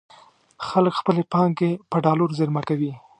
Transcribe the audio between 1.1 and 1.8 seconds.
پانګې